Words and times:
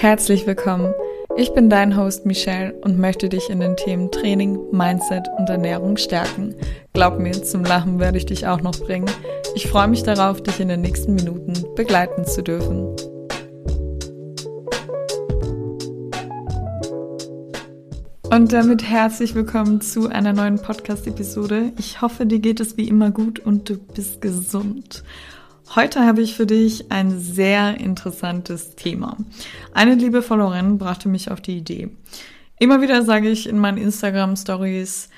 Herzlich 0.00 0.46
willkommen. 0.46 0.94
Ich 1.36 1.52
bin 1.54 1.68
dein 1.68 1.96
Host 1.96 2.24
Michelle 2.24 2.72
und 2.82 3.00
möchte 3.00 3.28
dich 3.28 3.50
in 3.50 3.58
den 3.58 3.76
Themen 3.76 4.12
Training, 4.12 4.56
Mindset 4.70 5.26
und 5.36 5.50
Ernährung 5.50 5.96
stärken. 5.96 6.54
Glaub 6.92 7.18
mir, 7.18 7.32
zum 7.32 7.64
Lachen 7.64 7.98
werde 7.98 8.16
ich 8.16 8.24
dich 8.24 8.46
auch 8.46 8.60
noch 8.60 8.78
bringen. 8.78 9.10
Ich 9.56 9.66
freue 9.66 9.88
mich 9.88 10.04
darauf, 10.04 10.40
dich 10.40 10.60
in 10.60 10.68
den 10.68 10.82
nächsten 10.82 11.16
Minuten 11.16 11.52
begleiten 11.74 12.24
zu 12.24 12.44
dürfen. 12.44 12.94
Und 18.30 18.52
damit 18.52 18.84
herzlich 18.84 19.34
willkommen 19.34 19.80
zu 19.80 20.08
einer 20.08 20.32
neuen 20.32 20.62
Podcast-Episode. 20.62 21.72
Ich 21.76 22.00
hoffe, 22.02 22.24
dir 22.24 22.38
geht 22.38 22.60
es 22.60 22.76
wie 22.76 22.86
immer 22.86 23.10
gut 23.10 23.40
und 23.40 23.68
du 23.68 23.78
bist 23.78 24.20
gesund. 24.20 25.02
Heute 25.74 26.06
habe 26.06 26.22
ich 26.22 26.34
für 26.34 26.46
dich 26.46 26.90
ein 26.90 27.20
sehr 27.20 27.78
interessantes 27.78 28.74
Thema. 28.74 29.18
Eine 29.74 29.96
liebe 29.96 30.22
Followerin 30.22 30.78
brachte 30.78 31.10
mich 31.10 31.30
auf 31.30 31.42
die 31.42 31.58
Idee. 31.58 31.90
Immer 32.58 32.80
wieder 32.80 33.02
sage 33.02 33.28
ich 33.28 33.46
in 33.46 33.58
meinen 33.58 33.76
Instagram-Stories, 33.76 35.10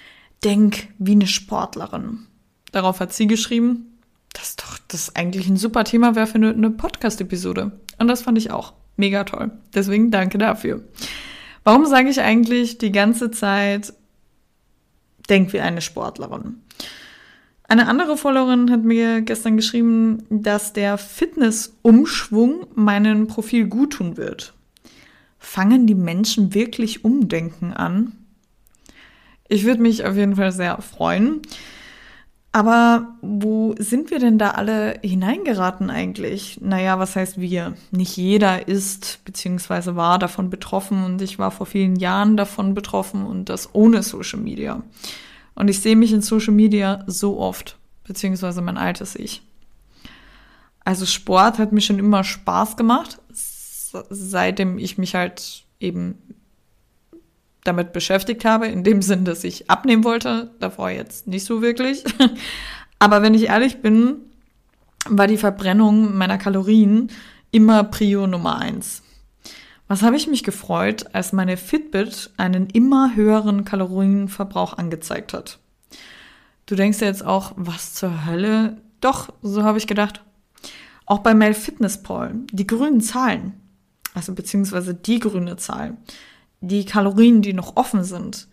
denk 0.43 0.89
wie 0.99 1.13
eine 1.13 1.29
Sportlerin. 1.29 2.27
Darauf 2.73 2.99
hat 2.99 3.13
sie 3.13 3.29
geschrieben, 3.29 3.99
dass 4.33 4.57
doch 4.57 4.79
das 4.89 5.15
eigentlich 5.15 5.49
ein 5.49 5.57
super 5.57 5.85
Thema 5.85 6.17
wäre 6.17 6.27
für 6.27 6.35
eine 6.35 6.71
Podcast-Episode. 6.71 7.71
Und 7.99 8.09
das 8.09 8.23
fand 8.23 8.37
ich 8.37 8.51
auch 8.51 8.73
mega 8.97 9.23
toll. 9.23 9.53
Deswegen 9.73 10.11
danke 10.11 10.39
dafür. 10.39 10.83
Warum 11.63 11.87
sage 11.87 12.09
ich 12.09 12.21
eigentlich 12.21 12.79
die 12.79 12.91
ganze 12.91 13.31
Zeit, 13.31 13.93
denk 15.29 15.53
wie 15.53 15.61
eine 15.61 15.81
Sportlerin? 15.81 16.57
Eine 17.71 17.87
andere 17.87 18.17
Followerin 18.17 18.69
hat 18.73 18.83
mir 18.83 19.21
gestern 19.21 19.55
geschrieben, 19.57 20.25
dass 20.29 20.73
der 20.73 20.99
Fitnessumschwung 20.99 22.67
meinem 22.75 23.29
Profil 23.29 23.69
guttun 23.69 24.17
wird. 24.17 24.55
Fangen 25.39 25.87
die 25.87 25.95
Menschen 25.95 26.53
wirklich 26.53 27.05
Umdenken 27.05 27.73
an? 27.73 28.11
Ich 29.49 29.65
würde 29.65 29.83
mich 29.83 30.05
auf 30.05 30.17
jeden 30.17 30.35
Fall 30.35 30.51
sehr 30.51 30.83
freuen. 30.83 31.43
Aber 32.51 33.15
wo 33.23 33.77
sind 33.79 34.11
wir 34.11 34.19
denn 34.19 34.37
da 34.37 34.51
alle 34.51 34.99
hineingeraten 35.05 35.91
eigentlich? 35.91 36.59
Naja, 36.61 36.99
was 36.99 37.15
heißt 37.15 37.41
wir? 37.41 37.75
Nicht 37.93 38.17
jeder 38.17 38.67
ist 38.67 39.25
bzw. 39.25 39.95
war 39.95 40.19
davon 40.19 40.51
betroffen 40.51 41.05
und 41.05 41.23
ich 41.23 41.39
war 41.39 41.53
vor 41.53 41.67
vielen 41.67 41.95
Jahren 41.95 42.37
davon 42.37 42.75
betroffen 42.75 43.25
und 43.25 43.49
das 43.49 43.73
ohne 43.77 44.03
Social 44.03 44.41
Media. 44.41 44.83
Und 45.61 45.69
ich 45.69 45.81
sehe 45.81 45.95
mich 45.95 46.11
in 46.11 46.23
Social 46.23 46.55
Media 46.55 47.05
so 47.07 47.39
oft, 47.39 47.77
beziehungsweise 48.05 48.63
mein 48.63 48.79
altes 48.79 49.15
Ich. 49.15 49.43
Also 50.87 51.05
Sport 51.05 51.59
hat 51.59 51.71
mir 51.71 51.83
schon 51.83 51.99
immer 51.99 52.25
Spaß 52.25 52.79
gemacht, 52.79 53.19
seitdem 54.09 54.79
ich 54.79 54.97
mich 54.97 55.15
halt 55.15 55.65
eben 55.79 56.17
damit 57.63 57.93
beschäftigt 57.93 58.47
habe, 58.47 58.69
in 58.69 58.85
dem 58.85 59.03
Sinn, 59.03 59.27
dass 59.27 59.45
ich 59.45 59.69
abnehmen 59.69 60.03
wollte, 60.03 60.51
davor 60.61 60.89
jetzt 60.89 61.27
nicht 61.27 61.45
so 61.45 61.61
wirklich. 61.61 62.05
Aber 62.99 63.21
wenn 63.21 63.35
ich 63.35 63.49
ehrlich 63.49 63.83
bin, 63.83 64.17
war 65.11 65.27
die 65.27 65.37
Verbrennung 65.37 66.17
meiner 66.17 66.39
Kalorien 66.39 67.11
immer 67.51 67.85
Prio 67.85 68.27
Nummer 68.27 68.57
eins. 68.57 69.03
Was 69.91 70.03
habe 70.03 70.15
ich 70.15 70.29
mich 70.29 70.45
gefreut, 70.45 71.07
als 71.15 71.33
meine 71.33 71.57
Fitbit 71.57 72.31
einen 72.37 72.69
immer 72.69 73.17
höheren 73.17 73.65
Kalorienverbrauch 73.65 74.79
angezeigt 74.79 75.33
hat. 75.33 75.59
Du 76.67 76.77
denkst 76.77 77.01
ja 77.01 77.09
jetzt 77.09 77.27
auch, 77.27 77.55
was 77.57 77.95
zur 77.95 78.25
Hölle? 78.25 78.81
Doch, 79.01 79.33
so 79.43 79.65
habe 79.65 79.79
ich 79.79 79.89
gedacht. 79.89 80.23
Auch 81.07 81.19
bei 81.19 81.35
Mel 81.35 81.55
Fitness 81.55 82.05
Paul, 82.05 82.37
die 82.53 82.69
grünen 82.69 83.01
Zahlen, 83.01 83.55
also 84.15 84.33
beziehungsweise 84.33 84.95
die 84.95 85.19
grüne 85.19 85.57
Zahl, 85.57 85.97
die 86.61 86.85
Kalorien, 86.85 87.43
die 87.43 87.53
noch 87.53 87.75
offen 87.75 88.05
sind. 88.05 88.47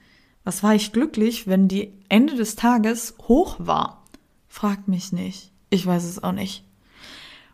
Was 0.44 0.64
war 0.64 0.74
ich 0.74 0.92
glücklich, 0.92 1.46
wenn 1.46 1.68
die 1.68 1.94
Ende 2.10 2.36
des 2.36 2.56
Tages 2.56 3.14
hoch 3.28 3.58
war? 3.60 4.04
Fragt 4.48 4.88
mich 4.88 5.12
nicht. 5.12 5.52
Ich 5.70 5.86
weiß 5.86 6.04
es 6.04 6.24
auch 6.24 6.32
nicht. 6.32 6.64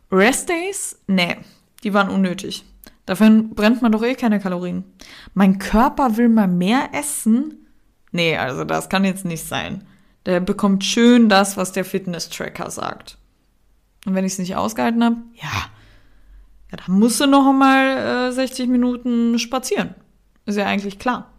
Rest 0.09 0.47
Days? 0.47 0.99
Nee, 1.07 1.35
die 1.83 1.93
waren 1.93 2.07
unnötig. 2.07 2.63
Dafür 3.05 3.43
brennt 3.43 3.81
man 3.81 3.91
doch 3.91 4.03
eh 4.03 4.15
keine 4.15 4.39
Kalorien. 4.39 4.85
Mein 5.33 5.59
Körper 5.59 6.17
will 6.17 6.29
mal 6.29 6.47
mehr 6.47 6.89
essen? 6.93 7.67
Nee, 8.11 8.37
also 8.37 8.63
das 8.63 8.89
kann 8.89 9.03
jetzt 9.03 9.25
nicht 9.25 9.45
sein. 9.45 9.83
Der 10.25 10.39
bekommt 10.39 10.85
schön 10.85 11.27
das, 11.27 11.57
was 11.57 11.73
der 11.73 11.83
Fitness-Tracker 11.83 12.69
sagt. 12.69 13.17
Und 14.05 14.15
wenn 14.15 14.25
ich 14.25 14.33
es 14.33 14.39
nicht 14.39 14.55
ausgehalten 14.55 15.03
habe, 15.03 15.17
ja, 15.33 15.49
ja, 16.71 16.77
dann 16.85 16.97
musst 16.97 17.19
du 17.19 17.27
noch 17.27 17.47
einmal 17.47 18.29
äh, 18.29 18.31
60 18.31 18.69
Minuten 18.69 19.37
spazieren. 19.37 19.95
Ist 20.45 20.57
ja 20.57 20.65
eigentlich 20.65 20.99
klar. 20.99 21.31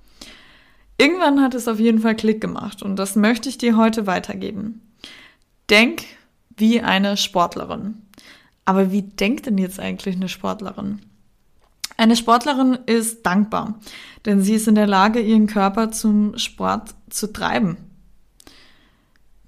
Irgendwann 0.96 1.42
hat 1.42 1.54
es 1.54 1.66
auf 1.66 1.80
jeden 1.80 1.98
Fall 1.98 2.14
Klick 2.14 2.40
gemacht 2.40 2.82
und 2.82 2.96
das 2.96 3.16
möchte 3.16 3.48
ich 3.48 3.58
dir 3.58 3.76
heute 3.76 4.06
weitergeben. 4.06 4.80
Denk 5.70 6.04
wie 6.56 6.80
eine 6.80 7.16
Sportlerin. 7.16 8.02
Aber 8.64 8.92
wie 8.92 9.02
denkt 9.02 9.46
denn 9.46 9.58
jetzt 9.58 9.80
eigentlich 9.80 10.16
eine 10.16 10.28
Sportlerin? 10.28 11.00
Eine 11.96 12.16
Sportlerin 12.16 12.78
ist 12.86 13.24
dankbar, 13.24 13.78
denn 14.26 14.40
sie 14.40 14.54
ist 14.54 14.66
in 14.66 14.74
der 14.74 14.86
Lage, 14.86 15.20
ihren 15.20 15.46
Körper 15.46 15.92
zum 15.92 16.36
Sport 16.38 16.94
zu 17.08 17.32
treiben. 17.32 17.76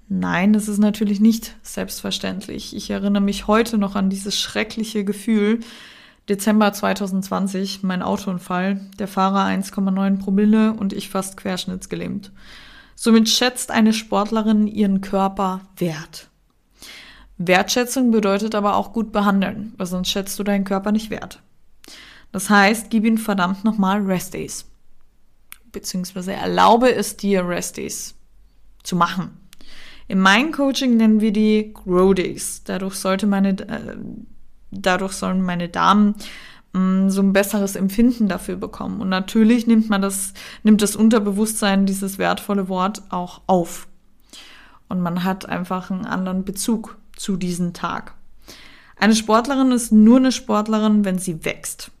Nein, 0.09 0.53
das 0.53 0.69
ist 0.69 0.77
natürlich 0.77 1.19
nicht 1.19 1.55
selbstverständlich. 1.61 2.73
Ich 2.73 2.89
erinnere 2.89 3.21
mich 3.21 3.47
heute 3.47 3.77
noch 3.77 3.95
an 3.95 4.09
dieses 4.09 4.39
schreckliche 4.39 5.03
Gefühl, 5.03 5.59
Dezember 6.29 6.71
2020, 6.73 7.83
mein 7.83 8.01
Autounfall, 8.01 8.81
der 8.99 9.07
Fahrer 9.07 9.45
1,9 9.45 10.19
Promille 10.19 10.73
und 10.73 10.93
ich 10.93 11.09
fast 11.09 11.37
querschnittsgelähmt. 11.37 12.31
Somit 12.95 13.29
schätzt 13.29 13.71
eine 13.71 13.93
Sportlerin 13.93 14.67
ihren 14.67 15.01
Körper 15.01 15.61
wert. 15.77 16.29
Wertschätzung 17.37 18.11
bedeutet 18.11 18.55
aber 18.55 18.75
auch 18.75 18.91
gut 18.93 19.11
behandeln, 19.11 19.73
weil 19.77 19.87
sonst 19.87 20.09
schätzt 20.09 20.39
du 20.39 20.43
deinen 20.43 20.65
Körper 20.65 20.91
nicht 20.91 21.09
wert. 21.09 21.41
Das 22.31 22.49
heißt, 22.49 22.89
gib 22.89 23.05
ihm 23.05 23.17
verdammt 23.17 23.63
nochmal 23.63 24.01
Rest 24.01 24.33
Days. 24.33 24.65
Beziehungsweise 25.71 26.33
erlaube 26.33 26.93
es 26.93 27.17
dir, 27.17 27.47
Rest 27.47 27.77
Days 27.77 28.15
zu 28.83 28.95
machen. 28.95 29.37
In 30.07 30.19
meinem 30.19 30.51
Coaching 30.51 30.95
nennen 30.97 31.19
wir 31.19 31.33
die 31.33 31.73
Grow 31.73 32.13
Days. 32.13 32.63
Dadurch 32.63 32.95
sollte 32.95 33.27
meine, 33.27 33.49
äh, 33.49 33.97
dadurch 34.71 35.13
sollen 35.13 35.41
meine 35.41 35.67
Damen 35.67 36.15
mh, 36.73 36.79
mm, 36.79 37.09
so 37.09 37.21
ein 37.21 37.33
besseres 37.33 37.75
Empfinden 37.75 38.27
dafür 38.27 38.55
bekommen. 38.55 39.01
Und 39.01 39.09
natürlich 39.09 39.67
nimmt 39.67 39.89
man 39.89 40.01
das, 40.01 40.33
nimmt 40.63 40.81
das 40.81 40.95
Unterbewusstsein 40.95 41.85
dieses 41.85 42.17
wertvolle 42.17 42.69
Wort 42.69 43.03
auch 43.09 43.41
auf. 43.47 43.87
Und 44.87 45.01
man 45.01 45.25
hat 45.25 45.47
einfach 45.47 45.91
einen 45.91 46.05
anderen 46.05 46.45
Bezug 46.45 46.97
zu 47.15 47.35
diesem 47.35 47.73
Tag. 47.73 48.13
Eine 48.95 49.15
Sportlerin 49.15 49.71
ist 49.71 49.91
nur 49.91 50.17
eine 50.17 50.31
Sportlerin, 50.31 51.03
wenn 51.03 51.19
sie 51.19 51.43
wächst. 51.43 51.91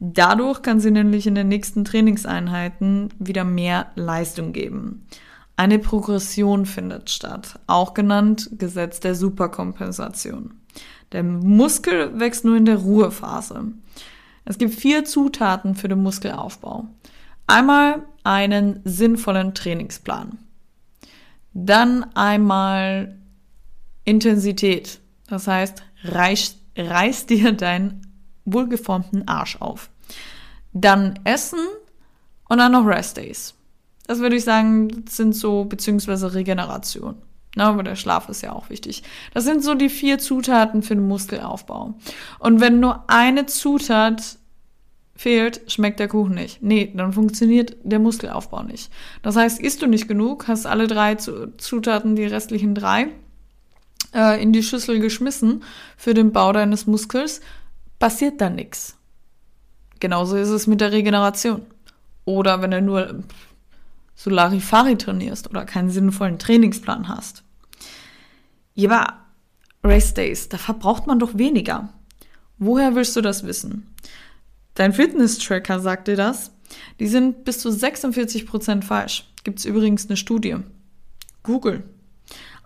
Dadurch 0.00 0.62
kann 0.62 0.80
sie 0.80 0.90
nämlich 0.90 1.26
in 1.26 1.34
den 1.34 1.48
nächsten 1.48 1.84
Trainingseinheiten 1.84 3.08
wieder 3.18 3.44
mehr 3.44 3.90
Leistung 3.96 4.52
geben. 4.52 5.06
Eine 5.56 5.80
Progression 5.80 6.66
findet 6.66 7.10
statt, 7.10 7.58
auch 7.66 7.94
genannt 7.94 8.50
Gesetz 8.58 9.00
der 9.00 9.16
Superkompensation. 9.16 10.54
Der 11.10 11.24
Muskel 11.24 12.20
wächst 12.20 12.44
nur 12.44 12.56
in 12.56 12.64
der 12.64 12.76
Ruhephase. 12.76 13.72
Es 14.44 14.58
gibt 14.58 14.74
vier 14.74 15.04
Zutaten 15.04 15.74
für 15.74 15.88
den 15.88 16.02
Muskelaufbau. 16.02 16.86
Einmal 17.48 18.04
einen 18.22 18.80
sinnvollen 18.84 19.54
Trainingsplan. 19.54 20.38
Dann 21.54 22.04
einmal 22.14 23.18
Intensität. 24.04 25.00
Das 25.28 25.48
heißt, 25.48 25.82
reiß, 26.04 26.56
reiß 26.76 27.26
dir 27.26 27.52
deinen 27.52 28.07
wohlgeformten 28.52 29.26
Arsch 29.28 29.56
auf. 29.60 29.90
Dann 30.72 31.18
Essen 31.24 31.60
und 32.48 32.58
dann 32.58 32.72
noch 32.72 32.86
Rest 32.86 33.16
Days. 33.16 33.54
Das 34.06 34.20
würde 34.20 34.36
ich 34.36 34.44
sagen, 34.44 35.04
sind 35.08 35.34
so, 35.34 35.64
beziehungsweise 35.64 36.34
Regeneration. 36.34 37.16
Ne, 37.56 37.64
aber 37.64 37.82
der 37.82 37.96
Schlaf 37.96 38.28
ist 38.28 38.42
ja 38.42 38.52
auch 38.52 38.70
wichtig. 38.70 39.02
Das 39.34 39.44
sind 39.44 39.64
so 39.64 39.74
die 39.74 39.88
vier 39.88 40.18
Zutaten 40.18 40.82
für 40.82 40.94
den 40.94 41.08
Muskelaufbau. 41.08 41.94
Und 42.38 42.60
wenn 42.60 42.80
nur 42.80 43.04
eine 43.08 43.46
Zutat 43.46 44.38
fehlt, 45.16 45.62
schmeckt 45.66 45.98
der 45.98 46.08
Kuchen 46.08 46.36
nicht. 46.36 46.62
Nee, 46.62 46.92
dann 46.94 47.12
funktioniert 47.12 47.76
der 47.82 47.98
Muskelaufbau 47.98 48.62
nicht. 48.62 48.92
Das 49.22 49.34
heißt, 49.34 49.60
isst 49.60 49.82
du 49.82 49.86
nicht 49.86 50.06
genug, 50.06 50.46
hast 50.46 50.66
alle 50.66 50.86
drei 50.86 51.16
Zutaten, 51.16 52.14
die 52.14 52.26
restlichen 52.26 52.74
drei, 52.74 53.08
äh, 54.14 54.40
in 54.40 54.52
die 54.52 54.62
Schüssel 54.62 55.00
geschmissen 55.00 55.64
für 55.96 56.14
den 56.14 56.32
Bau 56.32 56.52
deines 56.52 56.86
Muskels, 56.86 57.40
passiert 57.98 58.40
dann 58.40 58.54
nichts. 58.54 58.96
Genauso 60.00 60.36
ist 60.36 60.48
es 60.48 60.66
mit 60.66 60.80
der 60.80 60.92
Regeneration. 60.92 61.62
Oder 62.24 62.62
wenn 62.62 62.70
du 62.70 62.82
nur 62.82 63.24
so 64.14 64.30
Larifari 64.30 64.96
trainierst 64.96 65.48
oder 65.48 65.64
keinen 65.64 65.90
sinnvollen 65.90 66.38
Trainingsplan 66.38 67.08
hast. 67.08 67.44
Ja, 68.74 69.24
Race 69.82 70.14
Days, 70.14 70.48
da 70.48 70.58
verbraucht 70.58 71.06
man 71.06 71.18
doch 71.18 71.38
weniger. 71.38 71.88
Woher 72.58 72.94
willst 72.94 73.14
du 73.16 73.20
das 73.20 73.44
wissen? 73.44 73.94
Dein 74.74 74.92
Fitness-Tracker 74.92 75.80
sagt 75.80 76.08
dir 76.08 76.16
das. 76.16 76.52
Die 77.00 77.06
sind 77.06 77.44
bis 77.44 77.60
zu 77.60 77.70
46% 77.70 78.82
falsch. 78.82 79.28
Gibt 79.44 79.60
es 79.60 79.64
übrigens 79.64 80.06
eine 80.06 80.16
Studie. 80.16 80.56
Google. 81.42 81.84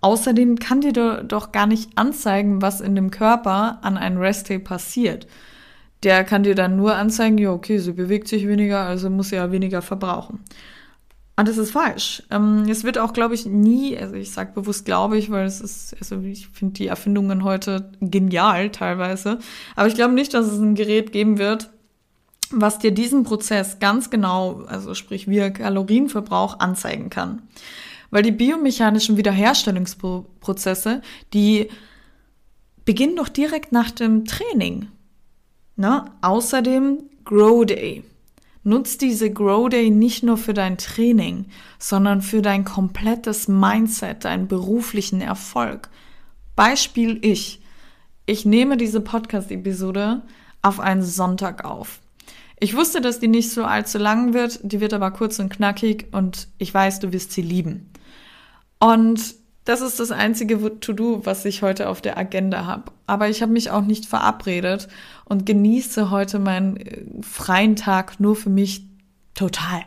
Außerdem 0.03 0.59
kann 0.59 0.81
dir 0.81 0.93
doch 1.23 1.53
gar 1.53 1.67
nicht 1.67 1.97
anzeigen, 1.97 2.61
was 2.61 2.81
in 2.81 2.95
dem 2.95 3.11
Körper 3.11 3.79
an 3.83 3.97
einem 3.97 4.19
Rest-Day 4.19 4.59
passiert. 4.59 5.27
Der 6.03 6.25
kann 6.25 6.43
dir 6.43 6.57
dann 6.57 6.77
nur 6.77 6.97
anzeigen, 6.97 7.39
ja, 7.39 7.53
okay, 7.53 7.79
sie 7.79 7.93
bewegt 7.93 8.27
sich 8.27 8.49
weniger, 8.49 8.81
also 8.81 9.09
muss 9.09 9.29
sie 9.29 9.37
ja 9.37 9.53
weniger 9.53 9.81
verbrauchen. 9.81 10.41
Und 11.37 11.49
das 11.49 11.57
ist 11.57 11.71
falsch. 11.71 12.25
Ähm, 12.31 12.67
es 12.69 12.85
wird 12.85 12.99
auch, 12.99 13.13
glaube 13.13 13.35
ich, 13.35 13.47
nie, 13.47 13.97
also 13.97 14.15
ich 14.15 14.33
sage 14.33 14.53
bewusst 14.53 14.85
glaube 14.85 15.17
ich, 15.17 15.31
weil 15.31 15.47
es 15.47 15.61
ist, 15.61 15.97
also 15.99 16.21
ich 16.21 16.49
finde 16.49 16.75
die 16.75 16.89
Erfindungen 16.89 17.45
heute 17.45 17.93
genial 18.01 18.71
teilweise. 18.71 19.39
Aber 19.75 19.89
ich 19.89 19.95
glaube 19.95 20.15
nicht, 20.15 20.35
dass 20.35 20.47
es 20.47 20.59
ein 20.59 20.75
Gerät 20.75 21.13
geben 21.13 21.39
wird, 21.39 21.71
was 22.51 22.79
dir 22.79 22.91
diesen 22.91 23.23
Prozess 23.23 23.79
ganz 23.79 24.11
genau, 24.11 24.65
also 24.67 24.95
sprich 24.95 25.27
wie 25.29 25.51
Kalorienverbrauch 25.51 26.59
anzeigen 26.59 27.09
kann. 27.09 27.43
Weil 28.13 28.23
die 28.23 28.31
biomechanischen 28.31 29.17
Wiederherstellungsprozesse, 29.17 31.01
die 31.33 31.69
beginnen 32.85 33.17
doch 33.17 33.31
direkt 33.31 33.73
nach 33.73 33.91
dem 33.91 34.27
Training. 34.27 34.89
Ne? 35.77 36.05
Außerdem 36.21 37.03
Grow 37.25 37.65
Day. 37.65 38.05
Nutz 38.65 38.99
diese 38.99 39.33
Grow 39.33 39.69
Day 39.69 39.91
nicht 39.91 40.23
nur 40.23 40.37
für 40.37 40.53
dein 40.53 40.77
Training, 40.77 41.47
sondern 41.79 42.21
für 42.21 42.43
dein 42.43 42.65
komplettes 42.65 43.49
Mindset, 43.49 44.27
deinen 44.27 44.47
beruflichen 44.47 45.23
Erfolg. 45.23 45.89
Beispiel 46.55 47.19
ich. 47.23 47.63
Ich 48.27 48.45
nehme 48.45 48.77
diese 48.77 49.01
Podcast-Episode 49.01 50.21
auf 50.61 50.81
einen 50.81 51.03
Sonntag 51.03 51.65
auf. 51.65 52.01
Ich 52.61 52.77
wusste, 52.77 53.01
dass 53.01 53.21
die 53.21 53.27
nicht 53.27 53.51
so 53.51 53.65
allzu 53.65 53.97
lang 53.97 54.35
wird, 54.35 54.61
die 54.63 54.81
wird 54.81 54.93
aber 54.93 55.11
kurz 55.13 55.39
und 55.39 55.49
knackig 55.49 56.09
und 56.13 56.47
ich 56.59 56.73
weiß, 56.73 57.01
du 57.01 57.13
wirst 57.13 57.33
sie 57.33 57.43
lieben. 57.43 57.92
Und 58.83 59.37
das 59.65 59.81
ist 59.81 60.01
das 60.01 60.11
einzige 60.11 60.81
To-Do, 60.81 61.25
was 61.25 61.45
ich 61.45 61.63
heute 61.63 61.89
auf 61.89 62.01
der 62.01 62.19
Agenda 62.19 62.67
habe. 62.67 62.91
Aber 63.07 63.29
ich 63.29 63.41
habe 63.41 63.53
mich 63.53 63.71
auch 63.71 63.83
nicht 63.83 64.07
verabredet 64.07 64.89
und 65.25 65.47
genieße 65.47 66.11
heute 66.11 66.41
meinen 66.41 66.79
äh, 66.79 67.05
freien 67.23 67.77
Tag 67.77 68.19
nur 68.19 68.35
für 68.35 68.51
mich 68.51 68.85
total. 69.35 69.83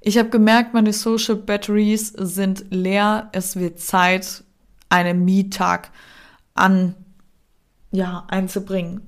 Ich 0.00 0.16
habe 0.16 0.30
gemerkt, 0.30 0.72
meine 0.72 0.94
Social 0.94 1.36
Batteries 1.36 2.08
sind 2.08 2.64
leer. 2.70 3.28
Es 3.32 3.56
wird 3.56 3.80
Zeit, 3.80 4.44
einen 4.88 5.26
Me-Tag 5.26 5.90
an, 6.54 6.94
ja, 7.90 8.24
einzubringen. 8.28 9.02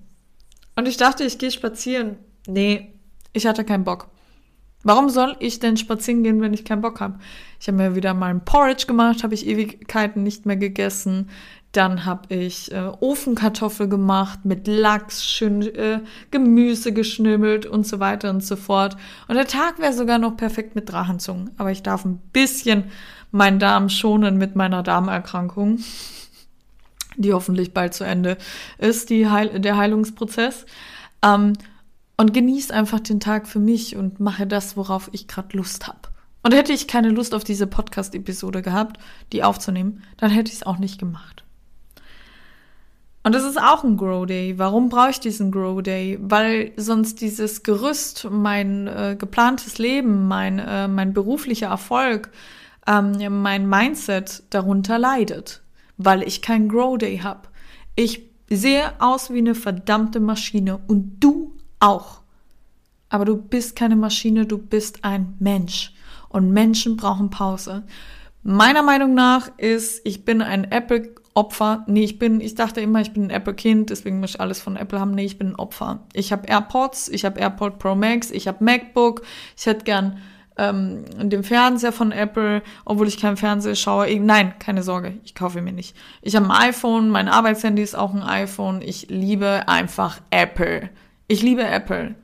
Und 0.77 0.87
ich 0.87 0.99
dachte, 0.99 1.25
ich 1.25 1.39
gehe 1.39 1.51
spazieren. 1.51 2.17
Nee, 2.47 2.93
ich 3.33 3.47
hatte 3.47 3.65
keinen 3.65 3.85
Bock. 3.85 4.11
Warum 4.85 5.09
soll 5.09 5.37
ich 5.41 5.59
denn 5.59 5.77
spazieren 5.77 6.23
gehen, 6.23 6.41
wenn 6.41 6.55
ich 6.55 6.65
keinen 6.65 6.83
Bock 6.83 7.01
habe? 7.01 7.19
Ich 7.61 7.67
habe 7.67 7.79
mir 7.79 7.97
wieder 7.97 8.15
mal 8.15 8.31
ein 8.31 8.45
Porridge 8.45 8.87
gemacht, 8.87 9.25
habe 9.25 9.35
ich 9.35 9.47
Ewigkeiten 9.47 10.23
nicht 10.23 10.47
mehr 10.47 10.57
gegessen. 10.57 11.31
Dann 11.73 12.07
habe 12.07 12.35
ich 12.35 12.73
äh, 12.73 12.91
Ofenkartoffel 13.01 13.89
gemacht 13.89 14.45
mit 14.45 14.67
Lachs, 14.67 15.27
schön 15.27 15.63
äh, 15.63 16.01
Gemüse 16.31 16.93
geschnibbelt 16.93 17.67
und 17.67 17.87
so 17.87 18.01
weiter 18.01 18.31
und 18.31 18.43
so 18.43 18.57
fort. 18.57 18.97
Und 19.27 19.35
der 19.35 19.47
Tag 19.47 19.79
wäre 19.79 19.93
sogar 19.93 20.19
noch 20.19 20.37
perfekt 20.37 20.75
mit 20.77 20.91
Drachenzungen. 20.91 21.51
Aber 21.59 21.71
ich 21.71 21.83
darf 21.83 22.05
ein 22.05 22.19
bisschen 22.33 22.85
meinen 23.33 23.59
Darm 23.59 23.89
schonen 23.89 24.39
mit 24.39 24.57
meiner 24.57 24.83
Darmerkrankung, 24.83 25.81
die 27.17 27.35
hoffentlich 27.35 27.75
bald 27.75 27.93
zu 27.93 28.05
Ende 28.05 28.39
ist, 28.79 29.11
die 29.11 29.29
Heil 29.29 29.61
der 29.61 29.77
Heilungsprozess. 29.77 30.65
Ähm, 31.23 31.55
und 32.19 32.35
genieße 32.35 32.75
einfach 32.75 33.01
den 33.01 33.21
Tag 33.21 33.49
für 33.49 33.61
mich 33.61 33.97
und 33.97 34.21
mache 34.21 34.47
das, 34.47 34.77
worauf 34.77 35.09
ich 35.13 35.29
gerade 35.29 35.57
Lust 35.57 35.87
habe. 35.87 36.01
Und 36.43 36.53
hätte 36.53 36.73
ich 36.73 36.89
keine 36.89 37.09
Lust 37.09 37.35
auf 37.35 37.45
diese 37.45 37.67
Podcast-Episode 37.67 38.61
gehabt, 38.61 39.01
die 39.33 39.43
aufzunehmen, 39.43 40.03
dann 40.19 40.31
hätte 40.31 40.51
ich 40.51 40.59
es 40.59 40.67
auch 40.67 40.79
nicht 40.79 40.99
gemacht. 40.99 41.45
Und 43.23 43.35
das 43.35 43.45
ist 43.45 43.61
auch 43.61 43.85
ein 43.85 43.97
Grow 43.97 44.27
Day. 44.27 44.59
Warum 44.59 44.89
brauche 44.89 45.11
ich 45.11 45.21
diesen 45.21 45.51
Grow 45.51 45.83
Day? 45.83 46.19
Weil 46.21 46.73
sonst 46.77 47.21
dieses 47.21 47.63
Gerüst, 47.63 48.27
mein 48.31 48.87
äh, 48.87 49.17
geplantes 49.19 49.79
Leben, 49.79 50.27
mein, 50.29 50.59
äh, 50.59 50.89
mein 50.89 51.13
beruflicher 51.13 51.69
Erfolg, 51.69 52.31
ähm, 52.87 53.43
mein 53.43 53.69
Mindset 53.69 54.45
darunter 54.51 54.99
leidet. 54.99 55.61
Weil 55.99 56.23
ich 56.23 56.43
keinen 56.43 56.69
Grow 56.69 56.97
Day 56.97 57.19
habe. 57.19 57.49
Ich 57.97 58.23
sehe 58.49 58.93
aus 58.99 59.31
wie 59.31 59.39
eine 59.39 59.55
verdammte 59.55 60.21
Maschine 60.21 60.79
und 60.87 61.19
du 61.21 61.58
auch. 61.81 62.21
Aber 63.09 63.25
du 63.25 63.37
bist 63.37 63.77
keine 63.77 63.97
Maschine, 63.97 64.47
du 64.47 64.59
bist 64.59 65.05
ein 65.05 65.35
Mensch. 65.39 65.93
Und 66.29 66.53
Menschen 66.53 66.97
brauchen 66.97 67.31
Pause. 67.31 67.85
Meiner 68.43 68.83
Meinung 68.83 69.15
nach 69.15 69.51
ist, 69.57 70.03
ich 70.05 70.25
bin 70.25 70.43
ein 70.43 70.71
Apple-Opfer. 70.71 71.85
Nee, 71.87 72.05
ich 72.05 72.19
bin, 72.19 72.41
ich 72.41 72.55
dachte 72.55 72.81
immer, 72.81 73.01
ich 73.01 73.13
bin 73.13 73.25
ein 73.25 73.31
Apple-Kind, 73.31 73.91
deswegen 73.91 74.21
muss 74.21 74.31
ich 74.31 74.41
alles 74.41 74.61
von 74.61 74.77
Apple 74.77 75.01
haben. 75.01 75.13
Nee, 75.13 75.25
ich 75.25 75.39
bin 75.39 75.49
ein 75.49 75.57
Opfer. 75.57 76.07
Ich 76.13 76.33
habe 76.33 76.47
AirPods, 76.47 77.09
ich 77.09 77.25
habe 77.25 77.41
AirPod 77.41 77.79
Pro 77.79 77.95
Max, 77.95 78.31
ich 78.31 78.47
habe 78.47 78.63
MacBook, 78.63 79.23
ich 79.57 79.67
hätte 79.67 79.85
gern 79.85 80.19
ähm, 80.59 81.05
den 81.17 81.45
Fernseher 81.45 81.93
von 81.93 82.13
Apple, 82.13 82.63
obwohl 82.85 83.09
ich 83.09 83.19
keinen 83.19 83.37
Fernseher 83.37 83.75
schaue. 83.75 84.21
Nein, 84.21 84.55
keine 84.59 84.83
Sorge, 84.83 85.15
ich 85.25 85.35
kaufe 85.35 85.63
mir 85.63 85.73
nicht. 85.73 85.97
Ich 86.21 86.37
habe 86.37 86.47
ein 86.47 86.69
iPhone, 86.69 87.09
mein 87.09 87.29
Arbeitshandy 87.29 87.83
ist 87.83 87.97
auch 87.97 88.13
ein 88.13 88.23
iPhone. 88.23 88.83
Ich 88.83 89.09
liebe 89.09 89.63
einfach 89.67 90.21
Apple. 90.31 90.91
Ich 91.29 91.43
liebe 91.43 91.63
Apple. 91.63 92.15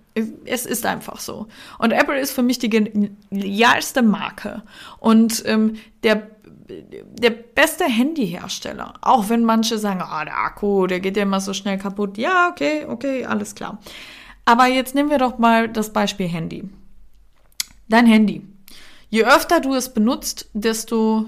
Es 0.44 0.64
ist 0.64 0.86
einfach 0.86 1.18
so. 1.20 1.48
Und 1.78 1.92
Apple 1.92 2.18
ist 2.18 2.32
für 2.32 2.42
mich 2.42 2.58
die 2.58 2.70
genialste 2.70 4.02
Marke. 4.02 4.62
Und 4.98 5.42
ähm, 5.46 5.76
der, 6.02 6.28
der 6.48 7.30
beste 7.30 7.84
Handyhersteller. 7.84 8.94
Auch 9.02 9.28
wenn 9.28 9.44
manche 9.44 9.78
sagen, 9.78 10.00
ah, 10.02 10.24
der 10.24 10.38
Akku, 10.38 10.86
der 10.86 11.00
geht 11.00 11.16
ja 11.16 11.24
immer 11.24 11.40
so 11.40 11.52
schnell 11.52 11.78
kaputt. 11.78 12.16
Ja, 12.16 12.48
okay, 12.48 12.86
okay, 12.86 13.24
alles 13.24 13.54
klar. 13.54 13.78
Aber 14.44 14.66
jetzt 14.66 14.94
nehmen 14.94 15.10
wir 15.10 15.18
doch 15.18 15.38
mal 15.38 15.68
das 15.68 15.92
Beispiel 15.92 16.28
Handy. 16.28 16.68
Dein 17.88 18.06
Handy. 18.06 18.42
Je 19.10 19.24
öfter 19.24 19.60
du 19.60 19.74
es 19.74 19.92
benutzt, 19.92 20.48
desto 20.54 21.26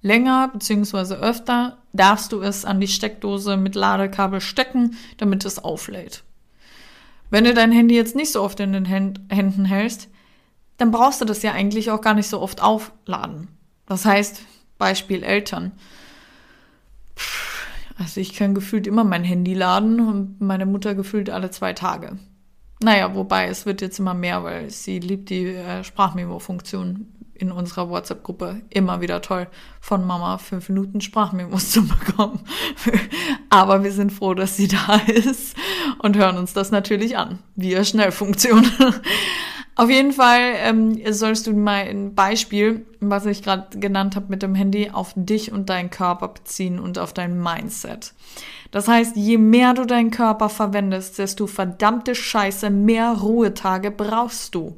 länger 0.00 0.48
bzw. 0.48 1.14
öfter 1.14 1.78
darfst 1.92 2.32
du 2.32 2.40
es 2.40 2.64
an 2.64 2.80
die 2.80 2.88
Steckdose 2.88 3.56
mit 3.56 3.74
Ladekabel 3.74 4.40
stecken, 4.40 4.96
damit 5.18 5.44
es 5.44 5.58
auflädt. 5.58 6.24
Wenn 7.32 7.44
du 7.44 7.54
dein 7.54 7.72
Handy 7.72 7.96
jetzt 7.96 8.14
nicht 8.14 8.30
so 8.30 8.42
oft 8.42 8.60
in 8.60 8.74
den 8.74 8.84
Händen 8.84 9.64
hältst, 9.64 10.10
dann 10.76 10.90
brauchst 10.90 11.22
du 11.22 11.24
das 11.24 11.42
ja 11.42 11.52
eigentlich 11.52 11.90
auch 11.90 12.02
gar 12.02 12.12
nicht 12.12 12.28
so 12.28 12.42
oft 12.42 12.62
aufladen. 12.62 13.48
Das 13.86 14.04
heißt, 14.04 14.42
Beispiel 14.76 15.22
Eltern. 15.22 15.72
Also 17.96 18.20
ich 18.20 18.34
kann 18.34 18.54
gefühlt 18.54 18.86
immer 18.86 19.02
mein 19.04 19.24
Handy 19.24 19.54
laden 19.54 19.98
und 20.00 20.42
meine 20.42 20.66
Mutter 20.66 20.94
gefühlt 20.94 21.30
alle 21.30 21.50
zwei 21.50 21.72
Tage. 21.72 22.18
Naja, 22.82 23.14
wobei 23.14 23.46
es 23.46 23.64
wird 23.64 23.80
jetzt 23.80 23.98
immer 23.98 24.12
mehr, 24.12 24.44
weil 24.44 24.68
sie 24.68 24.98
liebt 24.98 25.30
die 25.30 25.46
äh, 25.46 25.84
Sprachmemo-Funktion 25.84 27.06
in 27.42 27.50
unserer 27.50 27.90
WhatsApp-Gruppe 27.90 28.62
immer 28.70 29.00
wieder 29.00 29.20
toll, 29.20 29.48
von 29.80 30.06
Mama 30.06 30.38
fünf 30.38 30.68
Minuten 30.68 31.00
Sprachmemos 31.00 31.70
zu 31.72 31.86
bekommen. 31.86 32.40
Aber 33.50 33.82
wir 33.82 33.92
sind 33.92 34.12
froh, 34.12 34.32
dass 34.34 34.56
sie 34.56 34.68
da 34.86 34.94
ist 35.06 35.56
und 35.98 36.16
hören 36.16 36.38
uns 36.38 36.52
das 36.54 36.70
natürlich 36.70 37.18
an, 37.18 37.40
via 37.56 37.84
Schnellfunktion. 37.84 38.64
Auf 39.74 39.90
jeden 39.90 40.12
Fall 40.12 40.52
ähm, 40.58 41.00
sollst 41.12 41.46
du 41.46 41.54
mal 41.54 41.88
ein 41.88 42.14
Beispiel, 42.14 42.84
was 43.00 43.24
ich 43.24 43.42
gerade 43.42 43.78
genannt 43.78 44.16
habe 44.16 44.26
mit 44.28 44.42
dem 44.42 44.54
Handy, 44.54 44.90
auf 44.92 45.14
dich 45.16 45.50
und 45.50 45.70
deinen 45.70 45.88
Körper 45.88 46.28
beziehen 46.28 46.78
und 46.78 46.98
auf 46.98 47.14
dein 47.14 47.42
Mindset. 47.42 48.12
Das 48.70 48.86
heißt, 48.86 49.16
je 49.16 49.38
mehr 49.38 49.72
du 49.72 49.86
deinen 49.86 50.10
Körper 50.10 50.50
verwendest, 50.50 51.18
desto 51.18 51.46
verdammte 51.46 52.14
Scheiße 52.14 52.68
mehr 52.68 53.12
Ruhetage 53.12 53.90
brauchst 53.90 54.54
du 54.54 54.76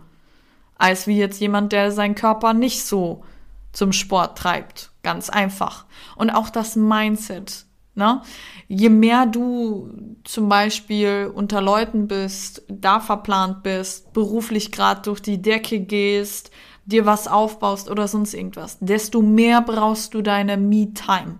als 0.76 1.06
wie 1.06 1.18
jetzt 1.18 1.40
jemand, 1.40 1.72
der 1.72 1.92
seinen 1.92 2.14
Körper 2.14 2.54
nicht 2.54 2.84
so 2.84 3.24
zum 3.72 3.92
Sport 3.92 4.38
treibt. 4.38 4.90
Ganz 5.02 5.30
einfach. 5.30 5.84
Und 6.16 6.30
auch 6.30 6.50
das 6.50 6.76
Mindset. 6.76 7.66
Ne? 7.94 8.22
Je 8.66 8.88
mehr 8.88 9.26
du 9.26 9.90
zum 10.24 10.48
Beispiel 10.48 11.30
unter 11.32 11.60
Leuten 11.60 12.08
bist, 12.08 12.62
da 12.68 12.98
verplant 12.98 13.62
bist, 13.62 14.12
beruflich 14.12 14.72
gerade 14.72 15.02
durch 15.02 15.20
die 15.20 15.40
Decke 15.40 15.80
gehst, 15.80 16.50
dir 16.86 17.06
was 17.06 17.28
aufbaust 17.28 17.88
oder 17.88 18.08
sonst 18.08 18.34
irgendwas, 18.34 18.78
desto 18.80 19.22
mehr 19.22 19.60
brauchst 19.62 20.14
du 20.14 20.22
deine 20.22 20.56
Me-Time. 20.56 21.38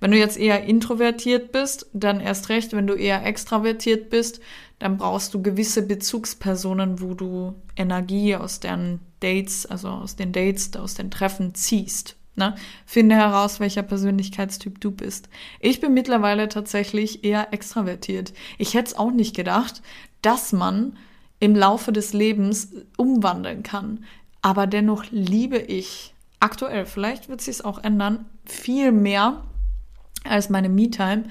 Wenn 0.00 0.12
du 0.12 0.18
jetzt 0.18 0.38
eher 0.38 0.64
introvertiert 0.64 1.52
bist, 1.52 1.86
dann 1.92 2.20
erst 2.20 2.48
recht, 2.48 2.72
wenn 2.72 2.86
du 2.86 2.94
eher 2.94 3.24
extravertiert 3.24 4.10
bist, 4.10 4.40
dann 4.78 4.96
brauchst 4.96 5.34
du 5.34 5.42
gewisse 5.42 5.82
Bezugspersonen, 5.82 7.00
wo 7.00 7.14
du 7.14 7.54
Energie 7.76 8.36
aus 8.36 8.60
deren 8.60 9.00
Dates, 9.20 9.66
also 9.66 9.88
aus 9.88 10.14
den 10.14 10.32
Dates, 10.32 10.74
aus 10.76 10.94
den 10.94 11.10
Treffen 11.10 11.54
ziehst. 11.54 12.16
Ne? 12.36 12.54
Finde 12.86 13.16
heraus, 13.16 13.58
welcher 13.58 13.82
Persönlichkeitstyp 13.82 14.80
du 14.80 14.92
bist. 14.92 15.28
Ich 15.58 15.80
bin 15.80 15.92
mittlerweile 15.92 16.48
tatsächlich 16.48 17.24
eher 17.24 17.52
extravertiert. 17.52 18.32
Ich 18.58 18.74
hätte 18.74 18.90
es 18.90 18.98
auch 18.98 19.10
nicht 19.10 19.34
gedacht, 19.34 19.82
dass 20.22 20.52
man 20.52 20.96
im 21.40 21.56
Laufe 21.56 21.90
des 21.90 22.12
Lebens 22.12 22.70
umwandeln 22.96 23.64
kann. 23.64 24.04
Aber 24.40 24.68
dennoch 24.68 25.04
liebe 25.10 25.58
ich 25.58 26.14
aktuell, 26.38 26.86
vielleicht 26.86 27.28
wird 27.28 27.40
sich 27.40 27.56
es 27.56 27.64
auch 27.64 27.82
ändern, 27.82 28.24
viel 28.44 28.92
mehr 28.92 29.42
als 30.24 30.50
meine 30.50 30.68
Me-Time 30.68 31.24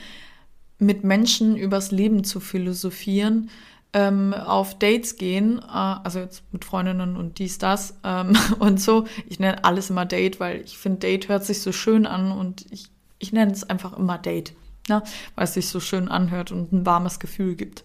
mit 0.79 1.03
Menschen 1.03 1.55
übers 1.55 1.91
Leben 1.91 2.23
zu 2.23 2.39
philosophieren, 2.39 3.49
ähm, 3.93 4.33
auf 4.33 4.77
Dates 4.77 5.15
gehen, 5.17 5.59
äh, 5.59 5.71
also 5.71 6.19
jetzt 6.19 6.43
mit 6.51 6.65
Freundinnen 6.65 7.15
und 7.15 7.39
dies, 7.39 7.57
das 7.57 7.95
ähm, 8.03 8.37
und 8.59 8.79
so. 8.81 9.05
Ich 9.27 9.39
nenne 9.39 9.63
alles 9.63 9.89
immer 9.89 10.05
Date, 10.05 10.39
weil 10.39 10.61
ich 10.61 10.77
finde, 10.77 10.99
Date 10.99 11.29
hört 11.29 11.45
sich 11.45 11.61
so 11.61 11.71
schön 11.71 12.05
an 12.05 12.31
und 12.31 12.65
ich, 12.69 12.89
ich 13.19 13.33
nenne 13.33 13.51
es 13.51 13.63
einfach 13.63 13.97
immer 13.97 14.17
Date, 14.17 14.53
ne? 14.87 15.03
weil 15.35 15.45
es 15.45 15.53
sich 15.53 15.69
so 15.69 15.79
schön 15.79 16.09
anhört 16.09 16.51
und 16.51 16.71
ein 16.71 16.85
warmes 16.85 17.19
Gefühl 17.19 17.55
gibt. 17.55 17.83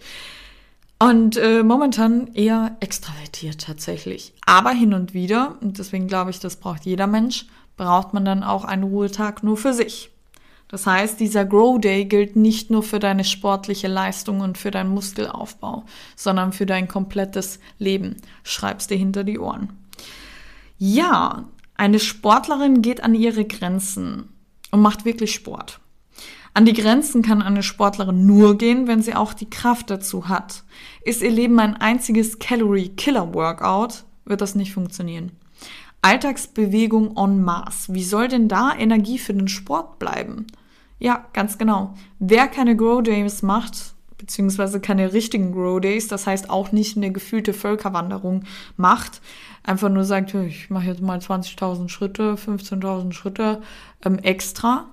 Und 0.98 1.36
äh, 1.36 1.64
momentan 1.64 2.28
eher 2.34 2.76
extravertiert 2.78 3.60
tatsächlich. 3.60 4.34
Aber 4.46 4.70
hin 4.70 4.94
und 4.94 5.14
wieder, 5.14 5.56
und 5.60 5.78
deswegen 5.78 6.06
glaube 6.06 6.30
ich, 6.30 6.38
das 6.38 6.56
braucht 6.56 6.84
jeder 6.84 7.08
Mensch, 7.08 7.46
braucht 7.76 8.14
man 8.14 8.24
dann 8.24 8.44
auch 8.44 8.64
einen 8.64 8.84
Ruhetag 8.84 9.42
nur 9.42 9.56
für 9.56 9.72
sich. 9.72 10.10
Das 10.72 10.86
heißt, 10.86 11.20
dieser 11.20 11.44
Grow 11.44 11.78
Day 11.78 12.06
gilt 12.06 12.34
nicht 12.34 12.70
nur 12.70 12.82
für 12.82 12.98
deine 12.98 13.24
sportliche 13.24 13.88
Leistung 13.88 14.40
und 14.40 14.56
für 14.56 14.70
deinen 14.70 14.88
Muskelaufbau, 14.94 15.84
sondern 16.16 16.54
für 16.54 16.64
dein 16.64 16.88
komplettes 16.88 17.60
Leben. 17.78 18.16
Schreib's 18.42 18.86
dir 18.86 18.96
hinter 18.96 19.22
die 19.22 19.38
Ohren. 19.38 19.68
Ja, 20.78 21.44
eine 21.74 21.98
Sportlerin 21.98 22.80
geht 22.80 23.04
an 23.04 23.14
ihre 23.14 23.44
Grenzen 23.44 24.30
und 24.70 24.80
macht 24.80 25.04
wirklich 25.04 25.34
Sport. 25.34 25.78
An 26.54 26.64
die 26.64 26.72
Grenzen 26.72 27.20
kann 27.20 27.42
eine 27.42 27.62
Sportlerin 27.62 28.24
nur 28.24 28.56
gehen, 28.56 28.86
wenn 28.86 29.02
sie 29.02 29.14
auch 29.14 29.34
die 29.34 29.50
Kraft 29.50 29.90
dazu 29.90 30.30
hat. 30.30 30.64
Ist 31.04 31.20
ihr 31.20 31.30
Leben 31.30 31.60
ein 31.60 31.76
einziges 31.76 32.38
Calorie-Killer-Workout, 32.38 34.04
wird 34.24 34.40
das 34.40 34.54
nicht 34.54 34.72
funktionieren. 34.72 35.32
Alltagsbewegung 36.00 37.14
en 37.18 37.42
masse. 37.42 37.92
Wie 37.92 38.04
soll 38.04 38.28
denn 38.28 38.48
da 38.48 38.74
Energie 38.74 39.18
für 39.18 39.34
den 39.34 39.48
Sport 39.48 39.98
bleiben? 39.98 40.46
Ja, 41.02 41.24
ganz 41.32 41.58
genau. 41.58 41.94
Wer 42.20 42.46
keine 42.46 42.76
Grow 42.76 43.02
Days 43.02 43.42
macht, 43.42 43.94
beziehungsweise 44.18 44.78
keine 44.78 45.12
richtigen 45.12 45.50
Grow 45.50 45.80
Days, 45.80 46.06
das 46.06 46.28
heißt 46.28 46.48
auch 46.48 46.70
nicht 46.70 46.96
eine 46.96 47.10
gefühlte 47.10 47.52
Völkerwanderung 47.52 48.44
macht, 48.76 49.20
einfach 49.64 49.88
nur 49.88 50.04
sagt, 50.04 50.32
ich 50.34 50.70
mache 50.70 50.86
jetzt 50.86 51.00
mal 51.02 51.18
20.000 51.18 51.88
Schritte, 51.88 52.34
15.000 52.34 53.12
Schritte 53.14 53.62
ähm, 54.04 54.20
extra, 54.20 54.90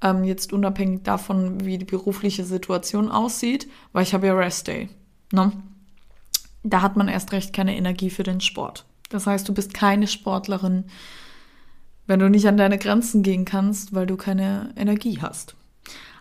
ähm, 0.00 0.24
jetzt 0.24 0.54
unabhängig 0.54 1.02
davon, 1.02 1.62
wie 1.62 1.76
die 1.76 1.84
berufliche 1.84 2.44
Situation 2.44 3.10
aussieht, 3.10 3.68
weil 3.92 4.04
ich 4.04 4.14
habe 4.14 4.28
ja 4.28 4.34
Rest 4.34 4.66
Day. 4.66 4.88
Ne? 5.30 5.52
Da 6.62 6.80
hat 6.80 6.96
man 6.96 7.08
erst 7.08 7.32
recht 7.32 7.52
keine 7.52 7.76
Energie 7.76 8.08
für 8.08 8.22
den 8.22 8.40
Sport. 8.40 8.86
Das 9.10 9.26
heißt, 9.26 9.46
du 9.46 9.52
bist 9.52 9.74
keine 9.74 10.06
Sportlerin, 10.06 10.84
wenn 12.08 12.18
du 12.18 12.28
nicht 12.28 12.48
an 12.48 12.56
deine 12.56 12.78
Grenzen 12.78 13.22
gehen 13.22 13.44
kannst, 13.44 13.94
weil 13.94 14.06
du 14.06 14.16
keine 14.16 14.72
Energie 14.74 15.20
hast. 15.22 15.54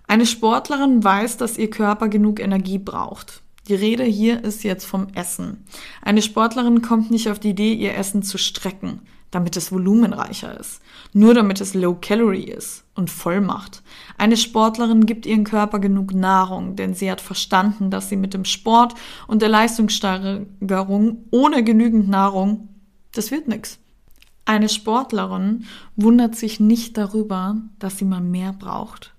Eine 0.06 0.26
Sportlerin 0.26 1.04
weiß, 1.04 1.38
dass 1.38 1.58
ihr 1.58 1.70
Körper 1.70 2.10
genug 2.10 2.40
Energie 2.40 2.78
braucht. 2.78 3.42
Die 3.68 3.76
Rede 3.76 4.04
hier 4.04 4.44
ist 4.44 4.64
jetzt 4.64 4.86
vom 4.86 5.08
Essen. 5.16 5.66
Eine 6.02 6.22
Sportlerin 6.22 6.82
kommt 6.82 7.10
nicht 7.10 7.30
auf 7.30 7.40
die 7.40 7.50
Idee, 7.50 7.74
ihr 7.74 7.96
Essen 7.96 8.22
zu 8.22 8.38
strecken, 8.38 9.02
damit 9.32 9.58
es 9.58 9.72
volumenreicher 9.72 10.58
ist, 10.58 10.82
nur 11.12 11.34
damit 11.34 11.60
es 11.60 11.74
low 11.74 11.98
calorie 12.00 12.46
ist 12.46 12.86
und 12.96 13.10
voll 13.10 13.42
macht. 13.42 13.82
Eine 14.18 14.38
Sportlerin 14.38 15.06
gibt 15.06 15.26
ihrem 15.26 15.44
Körper 15.44 15.80
genug 15.80 16.14
Nahrung, 16.14 16.76
denn 16.78 16.94
sie 16.94 17.12
hat 17.12 17.20
verstanden, 17.20 17.92
dass 17.92 18.08
sie 18.08 18.16
mit 18.16 18.34
dem 18.34 18.46
Sport 18.46 18.94
und 19.28 19.42
der 19.42 19.50
Leistungssteigerung 19.50 21.26
ohne 21.32 21.64
genügend 21.64 22.08
Nahrung, 22.08 22.70
das 23.14 23.32
wird 23.32 23.50
nix. 23.50 23.80
Eine 24.48 24.70
Sportlerin 24.70 25.66
wundert 25.98 26.38
sich 26.38 26.62
nicht 26.62 26.98
darüber, 26.98 27.58
dass 27.80 27.98
sie 27.98 28.06
mal 28.06 28.22
mehr 28.22 28.54
braucht. 28.54 29.14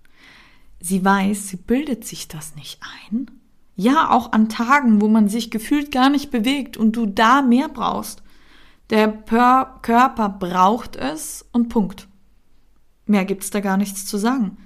Sie 0.80 1.04
weiß, 1.04 1.48
sie 1.48 1.58
bildet 1.58 2.06
sich 2.06 2.28
das 2.28 2.56
nicht 2.56 2.80
ein. 3.04 3.30
Ja, 3.76 4.10
auch 4.10 4.32
an 4.32 4.48
Tagen, 4.48 5.02
wo 5.02 5.08
man 5.08 5.28
sich 5.28 5.50
gefühlt 5.50 5.92
gar 5.92 6.08
nicht 6.08 6.30
bewegt 6.30 6.78
und 6.78 6.96
du 6.96 7.04
da 7.04 7.42
mehr 7.42 7.68
brauchst. 7.68 8.22
Der 8.88 9.06
Körper 9.12 10.30
braucht 10.30 10.96
es 10.96 11.44
und 11.52 11.68
Punkt. 11.68 12.08
Mehr 13.04 13.26
gibt's 13.26 13.50
da 13.50 13.60
gar 13.60 13.76
nichts 13.76 14.06
zu 14.06 14.16
sagen. 14.16 14.56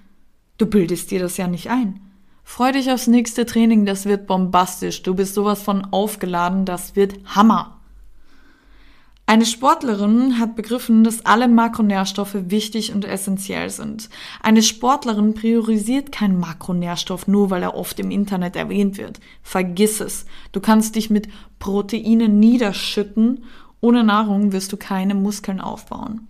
Du 0.58 0.66
bildest 0.66 1.10
dir 1.10 1.18
das 1.18 1.38
ja 1.38 1.48
nicht 1.48 1.70
ein. 1.70 1.98
Freu 2.44 2.70
dich 2.70 2.88
aufs 2.92 3.08
nächste 3.08 3.46
Training, 3.46 3.84
das 3.84 4.04
wird 4.04 4.28
bombastisch. 4.28 5.02
Du 5.02 5.16
bist 5.16 5.34
sowas 5.34 5.60
von 5.60 5.84
aufgeladen, 5.86 6.66
das 6.66 6.94
wird 6.94 7.18
Hammer. 7.34 7.81
Eine 9.24 9.46
Sportlerin 9.46 10.38
hat 10.38 10.56
begriffen, 10.56 11.04
dass 11.04 11.24
alle 11.24 11.48
Makronährstoffe 11.48 12.36
wichtig 12.36 12.92
und 12.92 13.04
essentiell 13.04 13.70
sind. 13.70 14.10
Eine 14.42 14.62
Sportlerin 14.62 15.34
priorisiert 15.34 16.12
keinen 16.12 16.38
Makronährstoff 16.38 17.28
nur, 17.28 17.48
weil 17.48 17.62
er 17.62 17.76
oft 17.76 17.98
im 18.00 18.10
Internet 18.10 18.56
erwähnt 18.56 18.98
wird. 18.98 19.20
Vergiss 19.42 20.00
es. 20.00 20.26
Du 20.50 20.60
kannst 20.60 20.96
dich 20.96 21.08
mit 21.08 21.28
Proteinen 21.60 22.40
niederschütten. 22.40 23.44
Ohne 23.80 24.04
Nahrung 24.04 24.52
wirst 24.52 24.72
du 24.72 24.76
keine 24.76 25.14
Muskeln 25.14 25.60
aufbauen. 25.60 26.28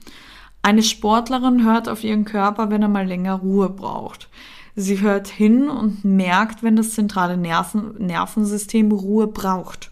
Eine 0.61 0.83
Sportlerin 0.83 1.65
hört 1.65 1.89
auf 1.89 2.05
ihren 2.05 2.25
Körper, 2.25 2.71
wenn 2.71 2.83
er 2.83 2.89
mal 2.89 3.07
länger 3.07 3.35
Ruhe 3.35 3.69
braucht. 3.69 4.29
Sie 4.77 5.01
hört 5.01 5.29
hin 5.29 5.69
und 5.69 6.05
merkt, 6.05 6.63
wenn 6.63 6.77
das 6.77 6.95
zentrale 6.95 7.37
Nerven 7.37 7.95
Nervensystem 7.99 8.93
Ruhe 8.93 9.27
braucht. 9.27 9.92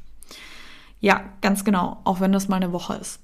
Ja, 1.01 1.25
ganz 1.41 1.65
genau, 1.65 2.01
auch 2.05 2.21
wenn 2.21 2.33
das 2.33 2.49
mal 2.49 2.57
eine 2.57 2.73
Woche 2.73 2.95
ist. 2.95 3.21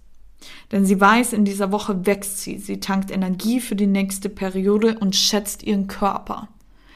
Denn 0.73 0.85
sie 0.85 1.01
weiß, 1.01 1.33
in 1.33 1.45
dieser 1.45 1.73
Woche 1.73 2.07
wächst 2.07 2.41
sie, 2.41 2.59
sie 2.59 2.81
tankt 2.81 3.11
Energie 3.11 3.61
für 3.61 3.77
die 3.77 3.87
nächste 3.87 4.29
Periode 4.29 4.99
und 4.99 5.17
schätzt 5.17 5.63
ihren 5.63 5.87
Körper. 5.87 6.49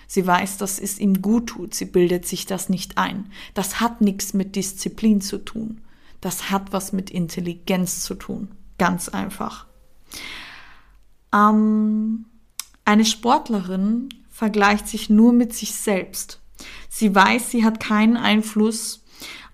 Sie 0.06 0.26
weiß, 0.26 0.58
dass 0.58 0.78
es 0.78 0.98
ihm 0.98 1.22
gut 1.22 1.48
tut, 1.48 1.74
sie 1.74 1.84
bildet 1.84 2.26
sich 2.26 2.44
das 2.44 2.68
nicht 2.68 2.98
ein. 2.98 3.30
Das 3.54 3.80
hat 3.80 4.00
nichts 4.00 4.34
mit 4.34 4.56
Disziplin 4.56 5.20
zu 5.20 5.38
tun. 5.38 5.82
Das 6.20 6.50
hat 6.50 6.72
was 6.72 6.92
mit 6.92 7.10
Intelligenz 7.10 8.02
zu 8.02 8.14
tun. 8.14 8.50
Ganz 8.76 9.08
einfach. 9.08 9.66
Ähm, 11.32 12.26
eine 12.84 13.04
Sportlerin 13.04 14.08
vergleicht 14.30 14.88
sich 14.88 15.10
nur 15.10 15.32
mit 15.32 15.54
sich 15.54 15.74
selbst. 15.74 16.40
Sie 16.88 17.14
weiß, 17.14 17.50
sie 17.50 17.64
hat 17.64 17.78
keinen 17.78 18.16
Einfluss 18.16 19.04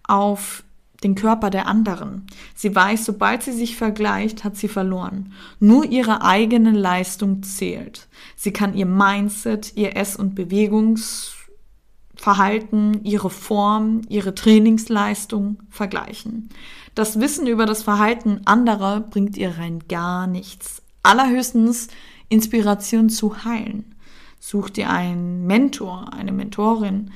auf 0.04 0.64
den 1.02 1.14
Körper 1.14 1.50
der 1.50 1.66
anderen. 1.66 2.26
Sie 2.54 2.74
weiß, 2.74 3.04
sobald 3.04 3.42
sie 3.42 3.52
sich 3.52 3.76
vergleicht, 3.76 4.44
hat 4.44 4.56
sie 4.56 4.68
verloren. 4.68 5.34
Nur 5.60 5.84
ihre 5.84 6.22
eigene 6.22 6.70
Leistung 6.70 7.42
zählt. 7.42 8.08
Sie 8.34 8.52
kann 8.52 8.74
ihr 8.74 8.86
Mindset, 8.86 9.76
ihr 9.76 9.94
Ess- 9.96 10.16
und 10.16 10.34
Bewegungsverhalten, 10.34 13.04
ihre 13.04 13.30
Form, 13.30 14.02
ihre 14.08 14.34
Trainingsleistung 14.34 15.62
vergleichen. 15.70 16.48
Das 16.94 17.20
Wissen 17.20 17.46
über 17.46 17.66
das 17.66 17.82
Verhalten 17.82 18.40
anderer 18.46 19.00
bringt 19.00 19.36
ihr 19.36 19.58
rein 19.58 19.80
gar 19.88 20.26
nichts. 20.26 20.80
Allerhöchstens 21.02 21.88
Inspiration 22.28 23.10
zu 23.10 23.44
heilen. 23.44 23.94
Such 24.40 24.70
dir 24.70 24.90
einen 24.90 25.46
Mentor, 25.46 26.12
eine 26.12 26.32
Mentorin, 26.32 27.12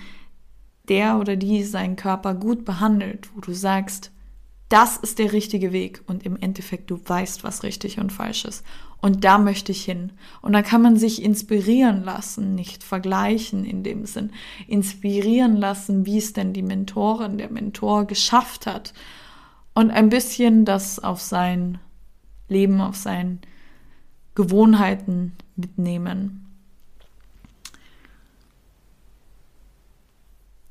der 0.90 1.18
oder 1.18 1.36
die 1.36 1.62
seinen 1.62 1.96
Körper 1.96 2.34
gut 2.34 2.66
behandelt, 2.66 3.30
wo 3.34 3.40
du 3.40 3.54
sagst, 3.54 4.10
das 4.68 4.96
ist 4.96 5.18
der 5.18 5.32
richtige 5.32 5.72
Weg 5.72 6.02
und 6.06 6.24
im 6.24 6.36
Endeffekt 6.36 6.90
du 6.90 7.00
weißt, 7.04 7.42
was 7.42 7.64
richtig 7.64 7.98
und 7.98 8.12
falsch 8.12 8.44
ist. 8.44 8.64
Und 9.00 9.24
da 9.24 9.38
möchte 9.38 9.72
ich 9.72 9.84
hin. 9.84 10.12
Und 10.42 10.52
da 10.52 10.62
kann 10.62 10.82
man 10.82 10.96
sich 10.96 11.22
inspirieren 11.22 12.04
lassen, 12.04 12.54
nicht 12.54 12.84
vergleichen 12.84 13.64
in 13.64 13.82
dem 13.82 14.04
Sinn. 14.04 14.30
Inspirieren 14.68 15.56
lassen, 15.56 16.06
wie 16.06 16.18
es 16.18 16.34
denn 16.34 16.52
die 16.52 16.62
Mentorin, 16.62 17.38
der 17.38 17.50
Mentor 17.50 18.04
geschafft 18.04 18.66
hat. 18.66 18.92
Und 19.74 19.90
ein 19.90 20.08
bisschen 20.08 20.64
das 20.64 20.98
auf 20.98 21.20
sein 21.20 21.78
Leben, 22.48 22.80
auf 22.80 22.96
seine 22.96 23.38
Gewohnheiten 24.34 25.32
mitnehmen. 25.56 26.49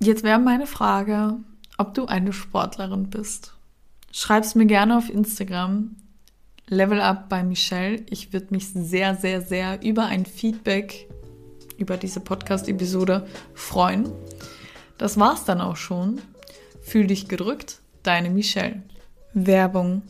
Jetzt 0.01 0.23
wäre 0.23 0.39
meine 0.39 0.65
Frage, 0.65 1.35
ob 1.77 1.93
du 1.93 2.05
eine 2.05 2.31
Sportlerin 2.31 3.09
bist. 3.09 3.53
Schreib's 4.13 4.55
mir 4.55 4.65
gerne 4.65 4.97
auf 4.97 5.09
Instagram. 5.09 5.97
Level 6.67 7.01
Up 7.01 7.27
bei 7.27 7.43
Michelle. 7.43 8.03
Ich 8.09 8.31
würde 8.31 8.47
mich 8.51 8.69
sehr, 8.69 9.15
sehr, 9.15 9.41
sehr 9.41 9.83
über 9.83 10.05
ein 10.05 10.25
Feedback 10.25 11.09
über 11.77 11.97
diese 11.97 12.21
Podcast-Episode 12.21 13.27
freuen. 13.53 14.09
Das 14.97 15.17
war's 15.17 15.43
dann 15.43 15.59
auch 15.59 15.75
schon. 15.75 16.21
Fühl 16.81 17.07
dich 17.07 17.27
gedrückt, 17.27 17.79
deine 18.03 18.29
Michelle. 18.29 18.83
Werbung. 19.33 20.03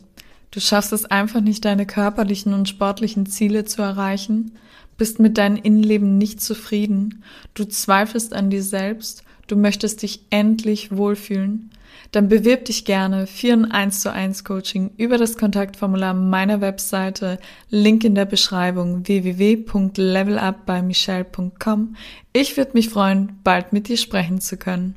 Du 0.52 0.60
schaffst 0.60 0.92
es 0.92 1.04
einfach 1.04 1.40
nicht, 1.40 1.64
deine 1.64 1.86
körperlichen 1.86 2.54
und 2.54 2.68
sportlichen 2.68 3.26
Ziele 3.26 3.64
zu 3.64 3.82
erreichen, 3.82 4.52
bist 4.96 5.18
mit 5.18 5.36
deinem 5.36 5.56
Innenleben 5.56 6.16
nicht 6.18 6.40
zufrieden, 6.40 7.24
du 7.54 7.64
zweifelst 7.64 8.34
an 8.34 8.50
dir 8.50 8.62
selbst 8.62 9.24
du 9.50 9.56
möchtest 9.56 10.02
dich 10.02 10.20
endlich 10.30 10.96
wohlfühlen, 10.96 11.70
dann 12.12 12.28
bewirb 12.28 12.66
dich 12.66 12.84
gerne 12.84 13.26
für 13.26 13.52
ein 13.52 13.68
1 13.70 14.00
zu 14.00 14.12
1 14.12 14.44
Coaching 14.44 14.90
über 14.96 15.18
das 15.18 15.36
Kontaktformular 15.36 16.14
meiner 16.14 16.60
Webseite, 16.60 17.40
Link 17.68 18.04
in 18.04 18.14
der 18.14 18.26
Beschreibung 18.26 19.04
www.levelupbymichelle.com. 19.06 21.96
Ich 22.32 22.56
würde 22.56 22.70
mich 22.74 22.88
freuen, 22.88 23.40
bald 23.44 23.72
mit 23.72 23.86
dir 23.88 23.96
sprechen 23.96 24.40
zu 24.40 24.56
können. 24.56 24.94